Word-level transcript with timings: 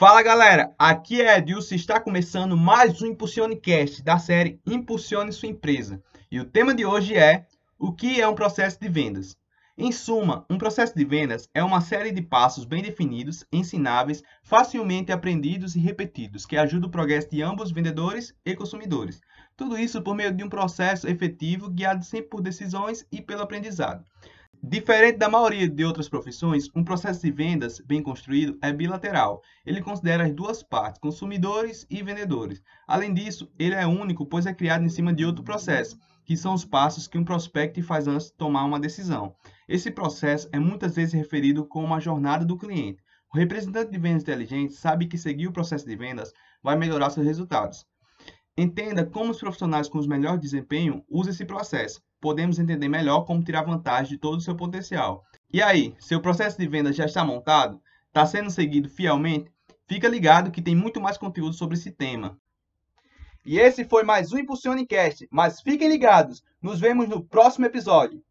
Fala 0.00 0.22
galera, 0.22 0.74
aqui 0.78 1.20
é 1.20 1.36
Edilson 1.36 1.74
e 1.74 1.76
está 1.76 2.00
começando 2.00 2.56
mais 2.56 3.02
um 3.02 3.06
Impulsionecast 3.08 4.02
da 4.02 4.18
série 4.18 4.58
Impulsione 4.66 5.30
Sua 5.30 5.50
Empresa. 5.50 6.02
E 6.32 6.40
o 6.40 6.46
tema 6.46 6.74
de 6.74 6.86
hoje 6.86 7.14
é 7.14 7.46
o 7.78 7.92
que 7.92 8.18
é 8.18 8.26
um 8.26 8.34
processo 8.34 8.80
de 8.80 8.88
vendas. 8.88 9.36
Em 9.76 9.92
suma, 9.92 10.46
um 10.48 10.56
processo 10.56 10.96
de 10.96 11.04
vendas 11.04 11.50
é 11.52 11.62
uma 11.62 11.82
série 11.82 12.12
de 12.12 12.22
passos 12.22 12.64
bem 12.64 12.82
definidos, 12.82 13.44
ensináveis, 13.52 14.22
facilmente 14.42 15.12
aprendidos 15.12 15.76
e 15.76 15.80
repetidos, 15.80 16.46
que 16.46 16.56
ajudam 16.56 16.88
o 16.88 16.90
progresso 16.90 17.28
de 17.30 17.42
ambos 17.42 17.70
vendedores 17.70 18.34
e 18.42 18.56
consumidores. 18.56 19.20
Tudo 19.54 19.78
isso 19.78 20.00
por 20.00 20.14
meio 20.14 20.32
de 20.32 20.42
um 20.42 20.48
processo 20.48 21.08
efetivo 21.08 21.68
guiado 21.68 22.02
sempre 22.06 22.30
por 22.30 22.40
decisões 22.40 23.04
e 23.12 23.20
pelo 23.20 23.42
aprendizado. 23.42 24.02
Diferente 24.62 25.16
da 25.16 25.26
maioria 25.26 25.66
de 25.66 25.84
outras 25.86 26.06
profissões, 26.06 26.68
um 26.74 26.84
processo 26.84 27.22
de 27.22 27.30
vendas 27.30 27.80
bem 27.80 28.02
construído 28.02 28.58
é 28.60 28.70
bilateral. 28.70 29.42
Ele 29.64 29.80
considera 29.80 30.24
as 30.24 30.34
duas 30.34 30.62
partes, 30.62 31.00
consumidores 31.00 31.86
e 31.88 32.02
vendedores. 32.02 32.62
Além 32.86 33.14
disso, 33.14 33.50
ele 33.58 33.74
é 33.74 33.86
único, 33.86 34.26
pois 34.26 34.44
é 34.44 34.52
criado 34.52 34.84
em 34.84 34.90
cima 34.90 35.14
de 35.14 35.24
outro 35.24 35.42
processo, 35.42 35.98
que 36.26 36.36
são 36.36 36.52
os 36.52 36.62
passos 36.62 37.08
que 37.08 37.16
um 37.16 37.24
prospect 37.24 37.80
faz 37.80 38.06
antes 38.06 38.26
de 38.26 38.34
tomar 38.34 38.64
uma 38.64 38.78
decisão. 38.78 39.34
Esse 39.66 39.90
processo 39.90 40.46
é 40.52 40.58
muitas 40.58 40.94
vezes 40.94 41.14
referido 41.14 41.64
como 41.64 41.94
a 41.94 42.00
jornada 42.00 42.44
do 42.44 42.58
cliente. 42.58 43.02
O 43.32 43.38
representante 43.38 43.90
de 43.90 43.98
vendas 43.98 44.24
inteligente 44.24 44.74
sabe 44.74 45.06
que 45.06 45.16
seguir 45.16 45.46
o 45.46 45.52
processo 45.52 45.86
de 45.86 45.96
vendas 45.96 46.34
vai 46.62 46.76
melhorar 46.76 47.08
seus 47.08 47.26
resultados. 47.26 47.86
Entenda 48.58 49.06
como 49.06 49.30
os 49.30 49.38
profissionais 49.38 49.88
com 49.88 49.96
os 49.96 50.06
melhores 50.06 50.42
desempenho 50.42 51.02
usam 51.08 51.32
esse 51.32 51.46
processo. 51.46 52.02
Podemos 52.20 52.58
entender 52.58 52.88
melhor 52.88 53.24
como 53.24 53.42
tirar 53.42 53.62
vantagem 53.62 54.12
de 54.12 54.18
todo 54.18 54.38
o 54.38 54.40
seu 54.40 54.54
potencial. 54.54 55.24
E 55.52 55.62
aí, 55.62 55.94
seu 55.98 56.20
processo 56.20 56.58
de 56.58 56.68
venda 56.68 56.92
já 56.92 57.06
está 57.06 57.24
montado? 57.24 57.80
Está 58.08 58.26
sendo 58.26 58.50
seguido 58.50 58.88
fielmente? 58.88 59.50
Fica 59.88 60.08
ligado 60.08 60.50
que 60.50 60.62
tem 60.62 60.76
muito 60.76 61.00
mais 61.00 61.16
conteúdo 61.16 61.54
sobre 61.54 61.76
esse 61.76 61.90
tema. 61.90 62.38
E 63.44 63.58
esse 63.58 63.84
foi 63.84 64.04
mais 64.04 64.32
um 64.32 64.38
Impulsionecast, 64.38 65.26
mas 65.30 65.60
fiquem 65.60 65.88
ligados, 65.88 66.42
nos 66.60 66.78
vemos 66.78 67.08
no 67.08 67.24
próximo 67.24 67.64
episódio. 67.64 68.22